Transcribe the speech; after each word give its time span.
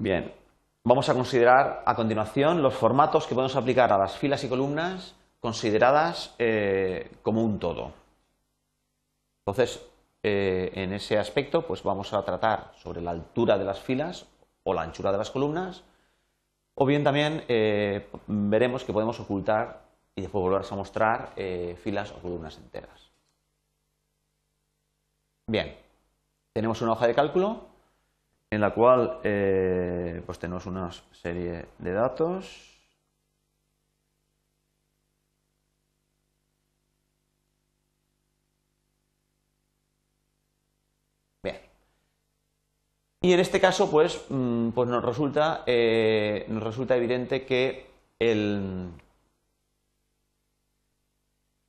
Bien, 0.00 0.32
vamos 0.84 1.08
a 1.08 1.14
considerar 1.14 1.82
a 1.84 1.96
continuación 1.96 2.62
los 2.62 2.72
formatos 2.74 3.26
que 3.26 3.34
podemos 3.34 3.56
aplicar 3.56 3.92
a 3.92 3.98
las 3.98 4.16
filas 4.16 4.44
y 4.44 4.48
columnas 4.48 5.16
consideradas 5.40 6.36
eh, 6.38 7.10
como 7.22 7.42
un 7.42 7.58
todo. 7.58 7.90
Entonces, 9.44 9.84
eh, 10.22 10.70
en 10.74 10.92
ese 10.92 11.18
aspecto, 11.18 11.66
pues 11.66 11.82
vamos 11.82 12.12
a 12.12 12.24
tratar 12.24 12.70
sobre 12.76 13.00
la 13.00 13.10
altura 13.10 13.58
de 13.58 13.64
las 13.64 13.80
filas 13.80 14.26
o 14.62 14.72
la 14.72 14.82
anchura 14.82 15.10
de 15.10 15.18
las 15.18 15.32
columnas, 15.32 15.82
o 16.76 16.86
bien 16.86 17.02
también 17.02 17.42
eh, 17.48 18.08
veremos 18.28 18.84
que 18.84 18.92
podemos 18.92 19.18
ocultar 19.18 19.82
y 20.14 20.22
después 20.22 20.42
volver 20.42 20.62
a 20.70 20.76
mostrar 20.76 21.32
filas 21.82 22.12
o 22.12 22.22
columnas 22.22 22.56
enteras. 22.56 23.10
Bien, 25.48 25.76
tenemos 26.52 26.80
una 26.82 26.92
hoja 26.92 27.08
de 27.08 27.16
cálculo 27.16 27.67
en 28.50 28.60
la 28.60 28.72
cual 28.74 29.20
eh, 29.24 30.22
pues 30.26 30.38
tenemos 30.38 30.66
una 30.66 30.90
serie 31.12 31.66
de 31.78 31.92
datos. 31.92 32.78
Bien. 41.42 41.58
Y 43.20 43.32
en 43.32 43.40
este 43.40 43.60
caso, 43.60 43.90
pues, 43.90 44.24
mm, 44.28 44.70
pues 44.70 44.88
nos, 44.88 45.04
resulta, 45.04 45.64
eh, 45.66 46.44
nos 46.48 46.62
resulta 46.62 46.96
evidente 46.96 47.44
que 47.44 47.86
el, 48.18 48.90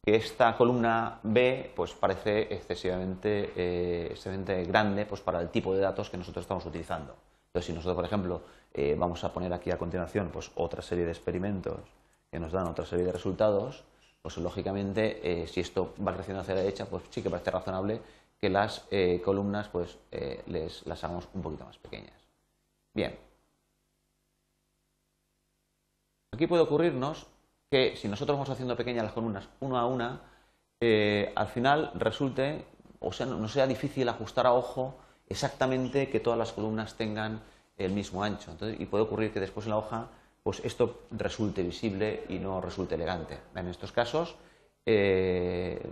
esta 0.05 0.55
columna 0.55 1.19
B 1.23 1.71
pues 1.75 1.93
parece 1.93 2.53
excesivamente, 2.53 3.53
eh, 3.55 4.65
grande 4.67 5.05
pues 5.05 5.21
para 5.21 5.41
el 5.41 5.49
tipo 5.49 5.73
de 5.73 5.81
datos 5.81 6.09
que 6.09 6.17
nosotros 6.17 6.43
estamos 6.43 6.65
utilizando. 6.65 7.15
Entonces, 7.47 7.67
si 7.67 7.73
nosotros, 7.73 7.95
por 7.95 8.05
ejemplo, 8.05 8.41
eh, 8.73 8.95
vamos 8.97 9.23
a 9.23 9.33
poner 9.33 9.51
aquí 9.53 9.71
a 9.71 9.77
continuación 9.77 10.29
pues, 10.31 10.51
otra 10.55 10.81
serie 10.81 11.05
de 11.05 11.11
experimentos 11.11 11.79
que 12.31 12.39
nos 12.39 12.51
dan 12.51 12.67
otra 12.67 12.85
serie 12.85 13.05
de 13.05 13.11
resultados, 13.11 13.83
pues 14.21 14.37
lógicamente, 14.37 15.19
eh, 15.23 15.47
si 15.47 15.59
esto 15.61 15.93
va 16.05 16.13
creciendo 16.13 16.41
hacia 16.41 16.55
la 16.55 16.61
derecha, 16.61 16.85
pues 16.85 17.03
sí 17.09 17.23
que 17.23 17.29
parece 17.29 17.51
razonable 17.51 18.01
que 18.39 18.49
las 18.49 18.85
columnas 19.25 19.67
pues, 19.67 19.97
les, 20.45 20.85
las 20.85 21.03
hagamos 21.03 21.27
un 21.33 21.41
poquito 21.41 21.65
más 21.65 21.77
pequeñas. 21.77 22.13
Bien. 22.93 23.17
Aquí 26.31 26.47
puede 26.47 26.63
ocurrirnos 26.63 27.27
que 27.69 27.95
si 27.95 28.07
nosotros 28.07 28.35
vamos 28.37 28.49
haciendo 28.49 28.75
pequeñas 28.75 29.03
las 29.03 29.13
columnas 29.13 29.47
una 29.59 29.81
a 29.81 29.85
una, 29.85 30.21
eh, 30.81 31.31
al 31.35 31.47
final 31.47 31.91
resulte, 31.95 32.65
o 32.99 33.11
sea, 33.11 33.25
no 33.25 33.47
sea 33.47 33.67
difícil 33.67 34.07
ajustar 34.09 34.47
a 34.47 34.53
ojo 34.53 34.95
exactamente 35.27 36.09
que 36.09 36.19
todas 36.19 36.39
las 36.39 36.51
columnas 36.51 36.95
tengan 36.95 37.41
el 37.77 37.91
mismo 37.91 38.23
ancho. 38.23 38.55
y 38.77 38.85
puede 38.85 39.03
ocurrir 39.03 39.31
que 39.31 39.39
después 39.39 39.65
en 39.65 39.71
la 39.71 39.77
hoja 39.77 40.07
pues 40.43 40.61
esto 40.63 41.01
resulte 41.11 41.63
visible 41.63 42.23
y 42.29 42.39
no 42.39 42.61
resulte 42.61 42.95
elegante. 42.95 43.37
En 43.55 43.67
estos 43.67 43.91
casos, 43.91 44.35
eh, 44.85 45.91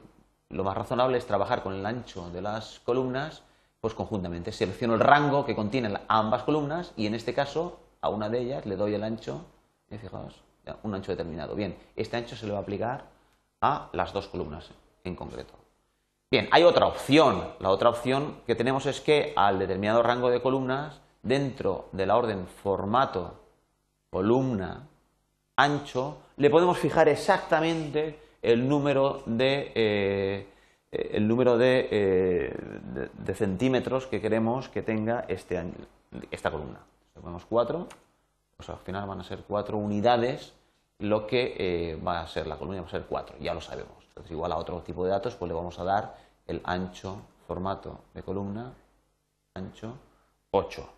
lo 0.50 0.64
más 0.64 0.76
razonable 0.76 1.18
es 1.18 1.26
trabajar 1.26 1.64
con 1.64 1.74
el 1.74 1.86
ancho 1.86 2.30
de 2.30 2.42
las 2.42 2.80
columnas 2.80 3.44
pues 3.80 3.94
conjuntamente. 3.94 4.52
Selecciono 4.52 4.96
el 4.96 5.00
rango 5.00 5.46
que 5.46 5.56
contienen 5.56 6.00
ambas 6.08 6.44
columnas 6.44 6.94
y 6.96 7.06
en 7.06 7.16
este 7.16 7.34
caso 7.34 7.80
a 8.02 8.10
una 8.10 8.30
de 8.30 8.40
ellas 8.40 8.66
le 8.66 8.76
doy 8.76 8.94
el 8.94 9.04
ancho, 9.04 9.46
¿eh? 9.90 9.98
fijaos, 9.98 10.47
un 10.84 10.94
ancho 10.94 11.12
determinado. 11.12 11.56
Bien, 11.56 11.76
este 11.96 12.18
ancho 12.18 12.36
se 12.36 12.46
le 12.46 12.52
va 12.52 12.60
a 12.60 12.62
aplicar 12.62 13.06
a 13.62 13.90
las 13.94 14.14
dos 14.14 14.28
columnas 14.28 14.70
en 15.04 15.16
concreto. 15.16 15.54
Bien, 16.30 16.50
hay 16.52 16.64
otra 16.64 16.88
opción. 16.88 17.54
La 17.60 17.70
otra 17.70 17.90
opción 17.90 18.42
que 18.46 18.56
tenemos 18.56 18.86
es 18.86 19.00
que 19.00 19.34
al 19.36 19.60
determinado 19.60 20.04
rango 20.04 20.30
de 20.30 20.42
columnas, 20.42 21.00
dentro 21.24 21.88
de 21.94 22.06
la 22.06 22.18
orden 22.18 22.48
formato, 22.48 23.36
columna, 24.10 24.88
ancho, 25.56 26.18
le 26.38 26.50
podemos 26.50 26.78
fijar 26.78 27.08
exactamente 27.08 28.20
el 28.42 28.68
número 28.68 29.24
de, 29.26 29.72
eh, 29.74 30.48
el 30.92 31.28
número 31.28 31.58
eh, 31.60 32.54
de, 33.14 33.34
centímetros 33.36 34.08
que 34.08 34.22
queremos 34.22 34.70
que 34.70 34.82
tenga 34.82 35.26
este, 35.28 35.64
esta 36.32 36.52
columna. 36.52 36.80
Si 37.14 37.20
ponemos 37.20 37.46
4, 37.46 37.88
pues 38.58 38.70
al 38.70 38.78
final 38.78 39.08
van 39.08 39.22
a 39.22 39.24
ser 39.24 39.44
cuatro 39.48 39.78
unidades 39.78 40.54
lo 41.00 41.28
que 41.28 41.56
eh, 41.58 41.96
va 41.96 42.22
a 42.22 42.28
ser 42.28 42.48
la 42.48 42.58
columna, 42.58 42.82
va 42.82 42.88
a 42.88 42.92
ser 42.92 43.06
4, 43.08 43.38
ya 43.40 43.54
lo 43.54 43.62
sabemos. 43.62 44.04
Entonces, 44.08 44.32
igual 44.32 44.52
a 44.52 44.58
otro 44.58 44.82
tipo 44.82 45.04
de 45.04 45.12
datos, 45.12 45.36
pues 45.36 45.48
le 45.48 45.56
vamos 45.56 45.78
a 45.80 45.84
dar 45.84 46.18
el 46.48 46.62
ancho, 46.64 47.22
formato 47.48 48.00
de 48.14 48.24
columna, 48.24 48.74
ancho 49.54 49.94
8. 50.52 50.90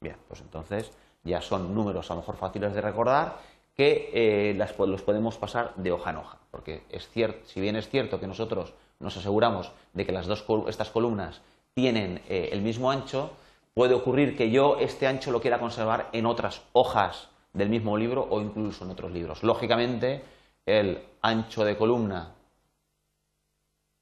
Bien, 0.00 0.16
pues 0.28 0.40
entonces 0.40 0.92
ya 1.24 1.40
son 1.40 1.74
números 1.74 2.10
a 2.10 2.14
lo 2.14 2.20
mejor 2.20 2.36
fáciles 2.36 2.72
de 2.74 2.80
recordar 2.80 3.38
que 3.74 4.10
eh, 4.12 4.54
los 4.54 5.02
podemos 5.02 5.36
pasar 5.36 5.74
de 5.76 5.92
hoja 5.92 6.10
en 6.10 6.16
hoja, 6.16 6.38
porque 6.50 6.84
es 6.90 7.08
cierto, 7.08 7.46
si 7.46 7.60
bien 7.60 7.76
es 7.76 7.88
cierto 7.88 8.20
que 8.20 8.26
nosotros 8.26 8.74
nos 8.98 9.16
aseguramos 9.16 9.72
de 9.94 10.04
que 10.04 10.12
las 10.12 10.26
dos 10.26 10.44
estas 10.68 10.90
columnas 10.90 11.40
tienen 11.74 12.22
eh, 12.28 12.50
el 12.52 12.62
mismo 12.62 12.90
ancho, 12.90 13.30
puede 13.74 13.94
ocurrir 13.94 14.36
que 14.36 14.50
yo 14.50 14.76
este 14.78 15.06
ancho 15.06 15.30
lo 15.30 15.40
quiera 15.40 15.58
conservar 15.58 16.08
en 16.12 16.26
otras 16.26 16.62
hojas 16.72 17.28
del 17.52 17.68
mismo 17.68 17.96
libro 17.96 18.26
o 18.30 18.40
incluso 18.40 18.84
en 18.84 18.90
otros 18.90 19.10
libros. 19.10 19.42
Lógicamente, 19.42 20.22
el 20.66 21.02
ancho 21.22 21.64
de 21.64 21.76
columna 21.76 22.34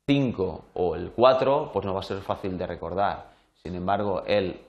5 0.07 0.65
o 0.75 0.95
el 0.95 1.11
4, 1.13 1.71
pues 1.73 1.85
no 1.85 1.95
va 1.95 2.01
a 2.01 2.03
ser 2.03 2.21
fácil 2.21 2.57
de 2.57 2.67
recordar. 2.67 3.31
Sin 3.63 3.75
embargo, 3.75 4.23
el 4.27 4.61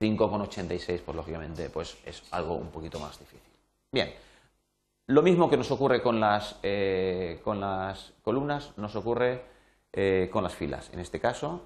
...5,86, 0.00 1.00
pues 1.02 1.16
lógicamente, 1.16 1.70
pues 1.70 1.96
es 2.04 2.22
algo 2.30 2.56
un 2.56 2.68
poquito 2.68 2.98
más 3.00 3.18
difícil. 3.18 3.50
Bien, 3.90 4.12
lo 5.06 5.22
mismo 5.22 5.48
que 5.48 5.56
nos 5.56 5.70
ocurre 5.70 6.02
con 6.02 6.20
las, 6.20 6.58
eh, 6.62 7.40
con 7.42 7.58
las 7.60 8.12
columnas, 8.22 8.76
nos 8.76 8.96
ocurre 8.96 9.42
eh, 9.92 10.28
con 10.30 10.42
las 10.42 10.54
filas. 10.54 10.90
En 10.92 11.00
este 11.00 11.20
caso, 11.20 11.62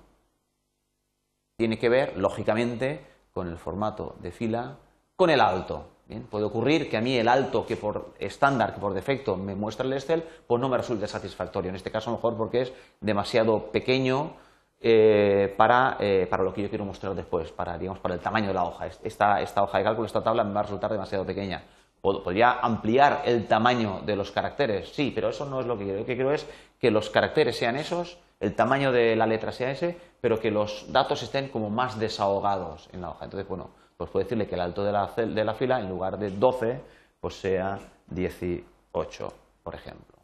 tiene 1.59 1.77
que 1.77 1.89
ver, 1.89 2.17
lógicamente, 2.17 3.01
con 3.33 3.49
el 3.49 3.59
formato 3.59 4.15
de 4.21 4.31
fila, 4.31 4.77
con 5.17 5.29
el 5.29 5.41
alto. 5.41 5.89
puede 6.31 6.45
ocurrir 6.45 6.89
que 6.89 6.97
a 6.97 7.01
mí 7.01 7.17
el 7.17 7.27
alto 7.27 7.67
que 7.67 7.77
por 7.77 8.15
estándar, 8.21 8.75
que 8.75 8.81
por 8.81 8.95
defecto 8.95 9.37
me 9.37 9.57
muestra 9.57 9.85
el 9.85 9.93
Excel, 9.93 10.23
pues 10.47 10.61
no 10.61 10.69
me 10.69 10.77
resulte 10.77 11.09
satisfactorio. 11.09 11.71
En 11.71 11.75
este 11.75 11.91
caso, 11.91 12.11
a 12.11 12.13
lo 12.13 12.19
mejor 12.19 12.37
porque 12.37 12.63
es 12.63 12.73
demasiado 13.01 13.73
pequeño 13.73 14.35
eh, 14.81 15.53
para, 15.57 15.97
eh, 15.99 16.29
para, 16.31 16.45
lo 16.45 16.55
que 16.55 16.63
yo 16.63 16.69
quiero 16.69 16.85
mostrar 16.85 17.13
después, 17.17 17.51
para, 17.51 17.77
digamos, 17.77 17.99
para 17.99 18.15
el 18.15 18.21
tamaño 18.21 18.47
de 18.47 18.55
la 18.55 18.63
hoja. 18.63 18.87
Esta, 18.87 19.41
esta 19.43 19.65
hoja 19.65 19.79
de 19.79 19.85
cálculo, 19.85 20.07
esta 20.07 20.23
tabla 20.23 20.45
me 20.45 20.55
va 20.55 20.61
a 20.61 20.63
resultar 20.63 20.93
demasiado 20.93 21.27
pequeña. 21.27 21.65
¿Podría 22.01 22.61
ampliar 22.61 23.23
el 23.25 23.49
tamaño 23.49 24.01
de 24.07 24.15
los 24.15 24.31
caracteres? 24.31 24.91
Sí, 24.91 25.11
pero 25.13 25.31
eso 25.31 25.45
no 25.45 25.61
es 25.61 25.67
lo 25.67 25.77
que 25.77 25.83
quiero. 25.83 25.99
Lo 25.99 26.07
que 26.07 26.15
quiero 26.15 26.33
es 26.33 26.47
que 26.79 26.93
los 26.93 27.11
caracteres 27.11 27.59
sean 27.59 27.75
esos 27.75 28.17
el 28.41 28.55
tamaño 28.55 28.93
de 28.93 29.17
la 29.17 29.27
letra 29.27 29.53
sea 29.53 29.71
ese, 29.71 29.99
pero 30.21 30.39
que 30.39 30.51
los 30.51 30.87
datos 30.93 31.23
estén 31.23 31.49
como 31.49 31.71
más 31.71 31.99
desahogados 31.99 32.89
en 32.93 33.01
la 33.01 33.11
hoja. 33.11 33.25
Entonces, 33.25 33.49
bueno, 33.49 33.71
pues 33.97 34.11
puedo 34.11 34.25
decirle 34.25 34.47
que 34.47 34.55
el 34.55 34.61
alto 34.61 34.85
de 34.85 34.93
la, 34.93 35.07
de 35.07 35.45
la 35.45 35.55
fila, 35.55 35.81
en 35.81 35.89
lugar 35.89 36.19
de 36.19 36.31
12, 36.31 36.81
pues 37.21 37.35
sea 37.41 37.79
18, 38.07 39.33
por 39.63 39.75
ejemplo. 39.75 40.17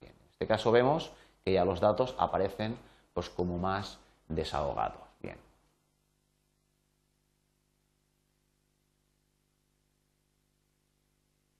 en 0.00 0.12
este 0.30 0.46
caso 0.46 0.72
vemos 0.72 1.12
que 1.44 1.52
ya 1.52 1.64
los 1.64 1.80
datos 1.80 2.14
aparecen 2.18 2.76
pues 3.14 3.30
como 3.30 3.58
más 3.58 3.98
desahogados. 4.28 5.00
Bien. 5.20 5.36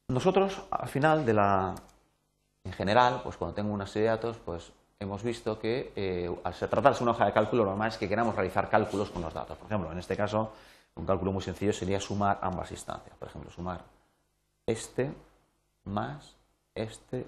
Nosotros, 0.09 0.60
al 0.71 0.88
final 0.88 1.25
de 1.25 1.34
la, 1.34 1.75
en 2.65 2.72
general, 2.72 3.21
pues 3.22 3.37
cuando 3.37 3.54
tengo 3.54 3.72
una 3.72 3.87
serie 3.87 4.09
de 4.09 4.16
datos, 4.16 4.38
pues 4.44 4.72
hemos 5.00 5.22
visto 5.22 5.58
que 5.58 5.92
eh, 5.97 6.30
al 6.44 6.54
tratarse 6.54 7.02
una 7.02 7.12
hoja 7.12 7.24
de 7.24 7.32
cálculo, 7.32 7.64
lo 7.64 7.70
normal 7.70 7.88
es 7.88 7.97
que 7.97 8.08
queramos 8.08 8.34
realizar 8.34 8.68
cálculos 8.68 9.10
con 9.10 9.22
los 9.22 9.32
datos. 9.32 9.56
Por 9.56 9.66
ejemplo, 9.66 9.91
en 9.91 9.98
este 9.98 10.16
caso, 10.16 10.52
un 10.94 11.06
cálculo 11.06 11.32
muy 11.32 11.42
sencillo 11.42 11.72
sería 11.72 11.98
sumar 11.98 12.38
ambas 12.42 12.70
instancias. 12.70 13.16
Por 13.16 13.28
ejemplo, 13.28 13.50
sumar 13.50 13.82
este 14.66 15.10
más 15.84 16.36
este 16.74 17.26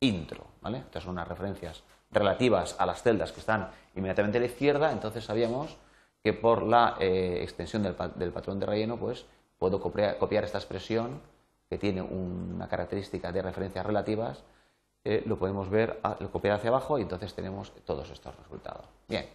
intro. 0.00 0.44
¿vale? 0.60 0.78
Estas 0.78 1.04
son 1.04 1.12
unas 1.12 1.28
referencias 1.28 1.82
relativas 2.10 2.76
a 2.78 2.84
las 2.84 3.02
celdas 3.02 3.32
que 3.32 3.40
están 3.40 3.70
inmediatamente 3.94 4.38
a 4.38 4.40
la 4.40 4.46
izquierda, 4.46 4.92
entonces 4.92 5.24
sabíamos 5.24 5.78
que 6.22 6.32
por 6.32 6.62
la 6.62 6.96
eh, 7.00 7.38
extensión 7.42 7.82
del, 7.82 7.94
patrón 8.32 8.60
de 8.60 8.66
relleno, 8.66 8.96
pues 8.96 9.24
puedo 9.58 9.80
copiar 9.80 10.44
esta 10.44 10.58
expresión 10.58 11.20
que 11.70 11.78
tiene 11.78 12.02
una 12.02 12.68
característica 12.68 13.32
de 13.32 13.42
referencias 13.42 13.86
relativas 13.86 14.42
eh, 15.04 15.22
lo 15.26 15.36
podemos 15.38 15.68
ver, 15.68 16.00
lo 16.20 16.30
copiar 16.30 16.54
hacia 16.54 16.70
abajo 16.70 16.98
y 16.98 17.02
entonces 17.02 17.34
tenemos 17.34 17.72
todos 17.84 18.10
estos 18.10 18.36
resultados. 18.36 18.86
Bien, 19.08 19.26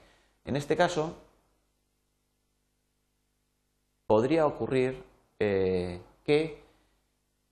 en 0.45 0.55
este 0.55 0.77
caso 0.77 1.13
podría 4.05 4.45
ocurrir 4.45 5.03
eh, 5.39 6.01
que 6.23 6.63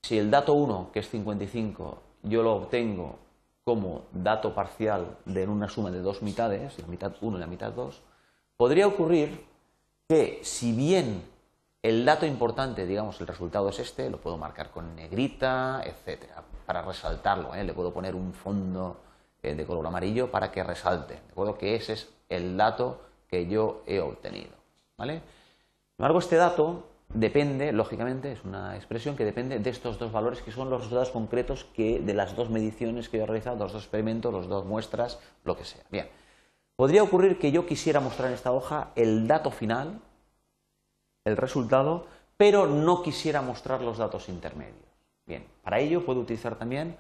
si 0.02 0.18
el 0.18 0.32
dato 0.32 0.54
1, 0.54 0.92
que 0.94 1.00
es 1.00 1.10
55, 1.10 1.98
yo 2.24 2.42
lo 2.42 2.54
obtengo 2.54 3.20
como 3.64 4.04
dato 4.12 4.54
parcial 4.54 5.18
de 5.26 5.48
una 5.48 5.68
suma 5.68 5.92
de 5.92 6.02
dos 6.02 6.22
mitades, 6.22 6.78
la 6.80 6.88
mitad 6.88 7.14
1 7.20 7.38
y 7.38 7.40
la 7.40 7.48
mitad 7.48 7.72
2, 7.72 8.02
podría 8.56 8.88
ocurrir 8.88 9.46
que 10.08 10.40
si 10.44 10.72
bien 10.72 11.24
el 11.82 12.06
dato 12.06 12.26
importante, 12.26 12.86
digamos, 12.86 13.20
el 13.20 13.28
resultado 13.28 13.70
es 13.70 13.80
este, 13.80 14.10
lo 14.10 14.20
puedo 14.20 14.38
marcar 14.38 14.72
con 14.72 14.96
negrita, 14.96 15.82
etcétera, 15.84 16.44
para 16.66 16.82
resaltarlo, 16.82 17.54
¿eh? 17.56 17.64
le 17.64 17.74
puedo 17.74 17.94
poner 17.94 18.16
un 18.16 18.34
fondo 18.34 18.98
eh, 19.42 19.54
de 19.54 19.66
color 19.66 19.86
amarillo 19.88 20.32
para 20.32 20.52
que 20.52 20.64
resalte, 20.64 21.14
¿de 21.14 21.32
acuerdo? 21.32 21.58
Que 21.58 21.76
ese 21.76 21.94
es 21.94 22.10
el 22.30 22.58
dato 22.58 23.02
que 23.28 23.48
yo 23.48 23.84
he 23.86 24.00
obtenido, 24.00 24.54
¿vale? 24.98 25.16
Sin 25.16 26.00
embargo, 26.00 26.20
este 26.20 26.36
dato 26.36 26.84
depende, 27.10 27.72
lógicamente, 27.72 28.32
es 28.32 28.44
una 28.44 28.76
expresión 28.76 29.16
que 29.16 29.24
depende 29.24 29.60
de 29.60 29.70
estos 29.70 30.00
dos 30.00 30.12
valores 30.12 30.42
que 30.42 30.52
son 30.52 30.70
los 30.70 30.82
resultados 30.82 31.12
concretos 31.12 31.68
de 31.78 32.14
las 32.14 32.36
dos 32.36 32.50
mediciones 32.50 33.10
que 33.10 33.18
yo 33.18 33.24
he 33.24 33.28
realizado, 33.28 33.58
los 33.58 33.74
dos 33.74 33.84
experimentos, 33.84 34.34
las 34.34 34.48
dos 34.48 34.66
muestras, 34.66 35.20
lo 35.44 35.56
que 35.56 35.66
sea. 35.66 35.84
Bien, 35.90 36.10
podría 36.76 37.04
ocurrir 37.04 37.40
que 37.40 37.52
yo 37.52 37.66
quisiera 37.66 38.00
mostrar 38.00 38.30
en 38.30 38.34
esta 38.34 38.52
hoja 38.52 38.92
el 38.96 39.28
dato 39.28 39.52
final, 39.52 40.02
el 41.24 41.38
resultado, 41.38 42.08
pero 42.38 42.68
no 42.68 43.02
quisiera 43.02 43.42
mostrar 43.42 43.82
los 43.82 43.98
datos 43.98 44.28
intermedios. 44.30 44.85
Bien, 45.26 45.46
para 45.64 45.80
ello 45.80 46.06
puedo 46.06 46.20
utilizar 46.20 46.56
también 46.56 46.98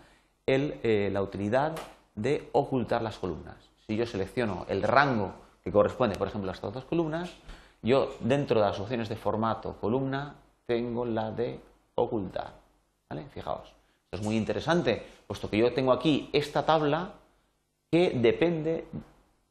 eh, 0.48 1.10
la 1.12 1.22
utilidad 1.22 1.75
de 2.16 2.50
ocultar 2.54 3.01
las 3.01 3.18
columnas. 3.18 3.56
Si 3.86 3.95
yo 3.95 4.06
selecciono 4.06 4.66
el 4.69 4.83
rango 4.83 5.33
que 5.63 5.72
corresponde, 5.72 6.16
por 6.16 6.27
ejemplo, 6.27 6.51
a 6.51 6.54
estas 6.54 6.74
dos 6.74 6.86
columnas, 6.86 7.31
yo 7.81 8.16
dentro 8.19 8.60
de 8.60 8.68
las 8.68 8.80
opciones 8.80 9.10
de 9.10 9.16
formato 9.16 9.75
columna 9.80 10.36
tengo 10.66 11.06
la 11.06 11.31
de 11.31 11.60
ocultar. 11.95 12.54
¿Vale? 13.10 13.25
Fijaos, 13.30 13.68
esto 13.68 14.18
es 14.18 14.22
muy 14.24 14.38
interesante, 14.38 15.06
puesto 15.27 15.50
que 15.50 15.57
yo 15.57 15.74
tengo 15.74 15.92
aquí 15.92 16.30
esta 16.33 16.66
tabla 16.66 17.13
que 17.92 18.12
depende 18.12 18.88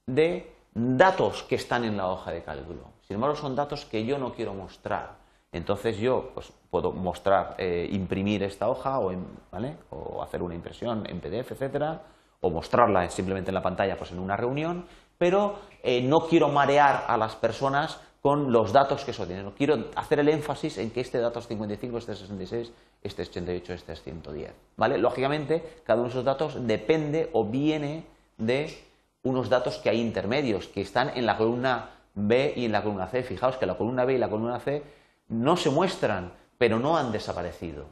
de 0.06 0.52
datos 0.74 1.44
que 1.44 1.54
están 1.54 1.84
en 1.84 1.96
la 1.96 2.08
hoja 2.08 2.32
de 2.32 2.42
cálculo. 2.42 2.82
Sin 3.06 3.14
embargo, 3.14 3.36
son 3.36 3.54
datos 3.54 3.84
que 3.84 4.04
yo 4.04 4.18
no 4.18 4.34
quiero 4.34 4.54
mostrar. 4.54 5.23
Entonces 5.54 5.98
yo 5.98 6.30
pues, 6.34 6.52
puedo 6.68 6.90
mostrar, 6.90 7.54
eh, 7.58 7.88
imprimir 7.92 8.42
esta 8.42 8.68
hoja 8.68 8.98
o, 8.98 9.12
¿vale? 9.52 9.76
o 9.90 10.20
hacer 10.20 10.42
una 10.42 10.54
impresión 10.56 11.04
en 11.08 11.20
PDF, 11.20 11.52
etcétera, 11.52 12.02
o 12.40 12.50
mostrarla 12.50 13.08
simplemente 13.08 13.50
en 13.50 13.54
la 13.54 13.62
pantalla 13.62 13.96
pues, 13.96 14.10
en 14.10 14.18
una 14.18 14.36
reunión, 14.36 14.84
pero 15.16 15.60
eh, 15.84 16.02
no 16.02 16.26
quiero 16.26 16.48
marear 16.48 17.04
a 17.06 17.16
las 17.16 17.36
personas 17.36 18.00
con 18.20 18.50
los 18.50 18.72
datos 18.72 19.04
que 19.04 19.12
eso 19.12 19.26
tiene. 19.26 19.48
Quiero 19.56 19.90
hacer 19.94 20.18
el 20.18 20.28
énfasis 20.28 20.78
en 20.78 20.90
que 20.90 21.00
este 21.00 21.18
dato 21.18 21.38
es 21.38 21.46
55, 21.46 21.98
este 21.98 22.12
es 22.12 22.18
66, 22.18 22.72
este 23.02 23.22
es 23.22 23.28
88, 23.28 23.72
este 23.74 23.92
es 23.92 24.02
110. 24.02 24.52
¿vale? 24.76 24.98
Lógicamente, 24.98 25.82
cada 25.84 26.00
uno 26.00 26.08
de 26.08 26.14
esos 26.14 26.24
datos 26.24 26.66
depende 26.66 27.30
o 27.32 27.44
viene 27.44 28.06
de 28.38 28.76
unos 29.22 29.48
datos 29.48 29.78
que 29.78 29.90
hay 29.90 30.00
intermedios, 30.00 30.66
que 30.66 30.80
están 30.80 31.10
en 31.16 31.26
la 31.26 31.36
columna 31.36 31.90
B 32.14 32.54
y 32.56 32.64
en 32.64 32.72
la 32.72 32.82
columna 32.82 33.06
C. 33.06 33.22
Fijaos 33.22 33.56
que 33.56 33.66
la 33.66 33.76
columna 33.76 34.04
B 34.04 34.14
y 34.14 34.18
la 34.18 34.28
columna 34.28 34.58
C 34.58 34.82
no 35.28 35.56
se 35.56 35.70
muestran, 35.70 36.32
pero 36.58 36.78
no 36.78 36.96
han 36.96 37.12
desaparecido. 37.12 37.86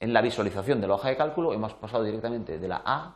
En 0.00 0.12
la 0.12 0.22
visualización 0.22 0.80
de 0.80 0.88
la 0.88 0.94
hoja 0.94 1.08
de 1.08 1.16
cálculo 1.16 1.52
hemos 1.52 1.72
pasado 1.74 2.04
directamente 2.04 2.58
de 2.58 2.68
la 2.68 2.82
A 2.84 3.14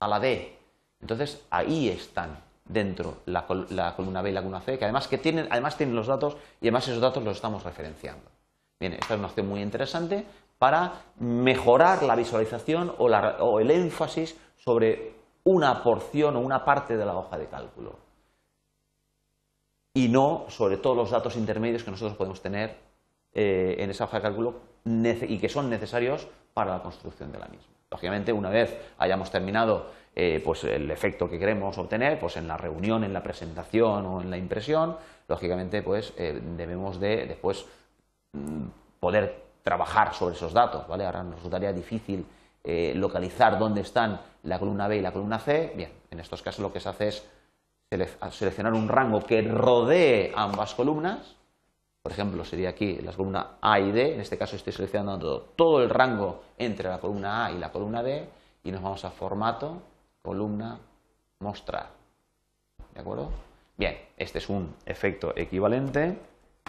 a 0.00 0.08
la 0.08 0.20
D. 0.20 0.58
Entonces, 1.00 1.44
ahí 1.50 1.88
están 1.88 2.38
dentro 2.64 3.18
la, 3.26 3.46
columna 3.46 4.22
B 4.22 4.30
y 4.30 4.32
la 4.32 4.40
columna 4.40 4.60
C, 4.60 4.78
que 4.78 4.84
además, 4.84 5.06
que 5.08 5.18
tienen, 5.18 5.48
además 5.50 5.76
tienen 5.76 5.94
los 5.94 6.06
datos 6.06 6.36
y 6.60 6.66
además 6.66 6.88
esos 6.88 7.00
datos 7.00 7.22
los 7.22 7.36
estamos 7.36 7.62
referenciando. 7.62 8.30
Bien, 8.80 8.94
esta 8.94 9.14
es 9.14 9.18
una 9.18 9.28
opción 9.28 9.48
muy 9.48 9.60
interesante 9.60 10.24
para 10.58 10.92
mejorar 11.18 12.02
la 12.02 12.16
visualización 12.16 12.94
o, 12.98 13.06
o 13.06 13.60
el 13.60 13.70
énfasis 13.70 14.36
sobre 14.56 15.14
una 15.44 15.82
porción 15.82 16.36
o 16.36 16.40
una 16.40 16.64
parte 16.64 16.96
de 16.96 17.04
la 17.04 17.16
hoja 17.16 17.36
de 17.36 17.46
cálculo 17.46 18.04
y 19.94 20.08
no 20.08 20.46
sobre 20.48 20.76
todos 20.76 20.96
los 20.96 21.10
datos 21.10 21.36
intermedios 21.36 21.84
que 21.84 21.90
nosotros 21.90 22.16
podemos 22.16 22.40
tener 22.40 22.76
eh, 23.34 23.76
en 23.78 23.90
esa 23.90 24.04
hoja 24.04 24.18
de 24.18 24.22
cálculo 24.22 24.60
y 24.84 25.38
que 25.38 25.48
son 25.48 25.68
necesarios 25.68 26.28
para 26.52 26.76
la 26.76 26.82
construcción 26.82 27.32
de 27.32 27.38
la 27.38 27.46
misma. 27.46 27.72
Lógicamente, 27.90 28.32
una 28.32 28.48
vez 28.48 28.78
hayamos 28.98 29.30
terminado 29.30 29.90
eh, 30.14 30.40
pues 30.44 30.62
el 30.64 30.88
efecto 30.90 31.28
que 31.28 31.38
queremos 31.38 31.76
obtener, 31.78 32.18
pues 32.20 32.36
en 32.36 32.46
la 32.46 32.56
reunión, 32.56 33.02
en 33.02 33.12
la 33.12 33.22
presentación 33.22 34.06
o 34.06 34.20
en 34.20 34.30
la 34.30 34.36
impresión, 34.36 34.96
lógicamente 35.26 35.82
pues 35.82 36.12
eh, 36.16 36.40
debemos 36.56 37.00
de 37.00 37.26
después 37.26 37.66
mm, 38.34 38.66
poder 39.00 39.42
trabajar 39.62 40.14
sobre 40.14 40.36
esos 40.36 40.52
datos, 40.52 40.86
¿vale? 40.86 41.04
Ahora 41.04 41.24
nos 41.24 41.36
resultaría 41.36 41.72
difícil 41.72 42.24
localizar 42.94 43.58
dónde 43.58 43.82
están 43.82 44.18
la 44.44 44.58
columna 44.58 44.88
B 44.88 44.96
y 44.96 45.00
la 45.02 45.12
columna 45.12 45.38
C. 45.38 45.74
Bien, 45.76 45.90
en 46.10 46.20
estos 46.20 46.40
casos 46.40 46.62
lo 46.62 46.72
que 46.72 46.80
se 46.80 46.88
hace 46.88 47.08
es 47.08 47.28
seleccionar 48.30 48.72
un 48.72 48.88
rango 48.88 49.20
que 49.20 49.42
rodee 49.42 50.32
ambas 50.34 50.74
columnas. 50.74 51.36
Por 52.04 52.12
ejemplo, 52.12 52.44
sería 52.44 52.68
aquí 52.68 52.96
la 52.96 53.12
columna 53.12 53.56
A 53.62 53.80
y 53.80 53.90
D. 53.90 54.12
En 54.12 54.20
este 54.20 54.36
caso 54.36 54.56
estoy 54.56 54.74
seleccionando 54.74 55.40
todo 55.56 55.82
el 55.82 55.88
rango 55.88 56.42
entre 56.58 56.90
la 56.90 57.00
columna 57.00 57.46
A 57.46 57.52
y 57.52 57.56
la 57.56 57.72
columna 57.72 58.02
D 58.02 58.28
y 58.62 58.70
nos 58.72 58.82
vamos 58.82 59.06
a 59.06 59.10
formato, 59.10 59.80
columna, 60.20 60.78
mostrar. 61.40 61.88
¿De 62.92 63.00
acuerdo? 63.00 63.30
Bien, 63.78 63.96
este 64.18 64.36
es 64.36 64.50
un 64.50 64.76
efecto 64.84 65.32
equivalente 65.34 66.18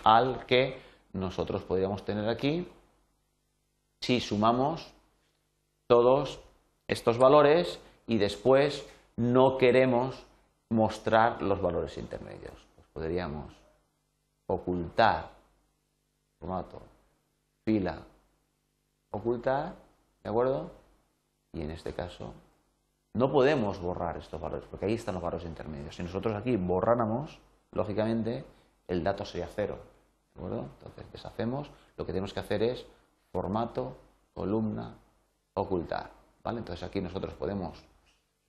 al 0.05 0.45
que 0.45 0.79
nosotros 1.11 1.63
podríamos 1.63 2.05
tener 2.05 2.29
aquí 2.29 2.65
si 3.99 4.21
sumamos 4.21 4.93
todos 5.87 6.39
estos 6.87 7.17
valores 7.17 7.81
y 8.07 8.19
después 8.19 8.87
no 9.17 9.57
queremos 9.57 10.15
mostrar 10.69 11.41
los 11.41 11.61
valores 11.61 11.97
intermedios. 11.97 12.53
Pues 12.75 12.87
podríamos 12.93 13.64
ocultar, 14.47 15.29
formato, 16.39 16.81
fila, 17.63 17.99
ocultar, 19.11 19.75
¿de 20.23 20.29
acuerdo? 20.29 20.71
Y 21.53 21.61
en 21.61 21.71
este 21.71 21.93
caso 21.93 22.33
no 23.15 23.31
podemos 23.31 23.79
borrar 23.79 24.17
estos 24.17 24.41
valores, 24.41 24.67
porque 24.69 24.85
ahí 24.87 24.93
están 24.93 25.15
los 25.15 25.23
valores 25.23 25.47
intermedios. 25.47 25.95
Si 25.95 26.03
nosotros 26.03 26.35
aquí 26.35 26.57
borráramos, 26.57 27.39
lógicamente, 27.71 28.43
el 28.87 29.05
dato 29.05 29.23
sería 29.23 29.47
cero. 29.47 29.77
¿De 30.33 30.39
acuerdo? 30.41 30.65
Entonces, 30.77 31.09
deshacemos. 31.13 31.71
Lo 31.95 32.05
que 32.05 32.11
tenemos 32.11 32.33
que 32.33 32.41
hacer 32.41 32.61
es 32.61 32.85
formato, 33.31 33.95
columna, 34.33 34.95
ocultar. 35.53 36.11
¿Vale? 36.43 36.59
Entonces, 36.59 36.83
aquí 36.83 36.99
nosotros 36.99 37.33
podemos, 37.35 37.85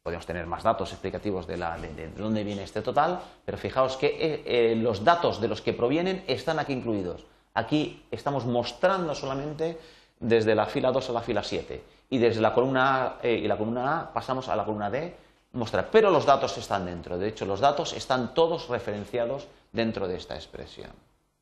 podemos 0.06 0.24
tener 0.24 0.46
más 0.46 0.62
datos 0.62 0.92
explicativos 0.92 1.48
de, 1.48 1.56
la, 1.56 1.76
de, 1.76 2.12
dónde 2.16 2.44
viene 2.44 2.62
este 2.62 2.80
total, 2.80 3.18
pero 3.44 3.58
fijaos 3.58 3.96
que 3.96 4.06
eh, 4.06 4.42
eh, 4.46 4.76
los 4.76 5.02
datos 5.02 5.40
de 5.40 5.48
los 5.48 5.60
que 5.60 5.72
provienen 5.72 6.22
están 6.28 6.60
aquí 6.60 6.74
incluidos. 6.74 7.24
Aquí 7.54 8.06
estamos 8.12 8.46
mostrando 8.46 9.16
solamente 9.16 9.80
desde 10.20 10.54
la 10.54 10.66
fila 10.66 10.92
2 10.92 11.10
a 11.10 11.12
la 11.12 11.22
fila 11.22 11.42
7 11.42 11.82
y 12.08 12.18
desde 12.18 12.40
la 12.40 12.54
columna 12.54 13.02
A 13.02 13.16
eh, 13.20 13.34
y 13.34 13.48
la 13.48 13.58
columna 13.58 13.98
A 13.98 14.12
pasamos 14.12 14.48
a 14.48 14.54
la 14.54 14.64
columna 14.64 14.90
D, 14.90 15.16
mostrar. 15.54 15.88
Pero 15.90 16.12
los 16.12 16.24
datos 16.24 16.56
están 16.56 16.86
dentro. 16.86 17.18
De 17.18 17.26
hecho, 17.26 17.44
los 17.44 17.58
datos 17.58 17.92
están 17.92 18.32
todos 18.32 18.68
referenciados 18.68 19.48
dentro 19.72 20.06
de 20.06 20.18
esta 20.18 20.36
expresión. 20.36 20.92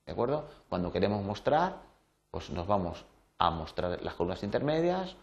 ¿De 0.06 0.12
acuerdo? 0.12 0.42
Cuando 0.70 0.90
queremos 0.90 1.22
mostrar, 1.22 1.74
pues 2.30 2.48
nos 2.48 2.66
vamos 2.66 3.04
a 3.36 3.50
mostrar 3.50 4.02
las 4.02 4.14
columnas 4.14 4.42
intermedias 4.42 5.16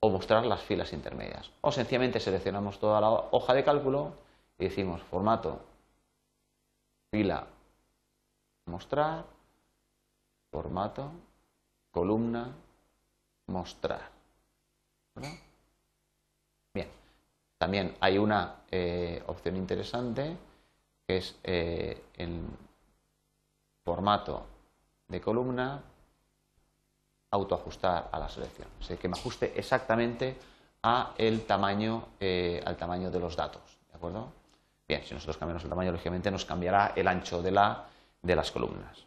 o 0.00 0.10
mostrar 0.10 0.44
las 0.46 0.62
filas 0.62 0.92
intermedias. 0.92 1.50
O 1.60 1.72
sencillamente 1.72 2.20
seleccionamos 2.20 2.78
toda 2.78 3.00
la 3.00 3.10
hoja 3.10 3.54
de 3.54 3.64
cálculo 3.64 4.12
y 4.58 4.64
decimos 4.64 5.02
formato, 5.02 5.60
fila, 7.10 7.46
mostrar, 8.66 9.24
formato, 10.50 11.10
columna, 11.90 12.54
mostrar. 13.46 14.10
Bien, 16.74 16.88
también 17.58 17.96
hay 18.00 18.18
una 18.18 18.62
eh, 18.70 19.22
opción 19.26 19.56
interesante 19.56 20.36
que 21.06 21.16
es 21.16 21.38
eh, 21.44 22.04
el 22.14 22.44
formato 23.84 24.46
de 25.08 25.20
columna 25.20 25.82
autoajustar 27.30 28.08
a 28.12 28.18
la 28.18 28.28
selección, 28.28 28.68
o 28.80 28.98
que 28.98 29.08
me 29.08 29.16
ajuste 29.16 29.52
exactamente 29.56 30.36
a 30.82 31.12
el 31.18 31.44
tamaño, 31.44 32.04
eh, 32.20 32.62
al 32.64 32.76
tamaño 32.76 33.10
de 33.10 33.18
los 33.18 33.36
datos, 33.36 33.62
¿de 33.90 33.96
acuerdo? 33.96 34.28
Bien, 34.88 35.02
si 35.04 35.14
nosotros 35.14 35.36
cambiamos 35.36 35.64
el 35.64 35.70
tamaño, 35.70 35.90
lógicamente 35.90 36.30
nos 36.30 36.44
cambiará 36.44 36.92
el 36.94 37.08
ancho 37.08 37.42
de, 37.42 37.50
la, 37.50 37.86
de 38.22 38.36
las 38.36 38.52
columnas. 38.52 39.04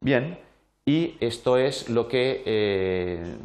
Bien, 0.00 0.38
y 0.84 1.16
esto 1.18 1.56
es 1.56 1.88
lo 1.88 2.06
que 2.06 2.44
eh, 2.46 3.36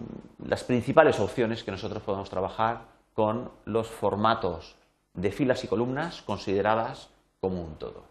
las 0.45 0.63
principales 0.63 1.19
opciones 1.19 1.63
que 1.63 1.71
nosotros 1.71 2.03
podemos 2.03 2.29
trabajar 2.29 2.81
con 3.13 3.49
los 3.65 3.87
formatos 3.87 4.75
de 5.13 5.31
filas 5.31 5.63
y 5.63 5.67
columnas 5.67 6.21
consideradas 6.21 7.09
como 7.39 7.61
un 7.63 7.75
todo. 7.75 8.03